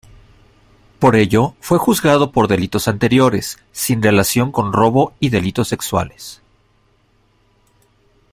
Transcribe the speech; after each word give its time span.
Por 0.97 1.15
ello, 1.15 1.53
fue 1.59 1.77
juzgado 1.77 2.31
por 2.31 2.47
delitos 2.47 2.87
anteriores, 2.87 3.59
sin 3.71 4.01
relación 4.01 4.51
con 4.51 4.73
robo 4.73 5.13
y 5.19 5.29
delitos 5.29 5.67
sexuales. 5.67 6.41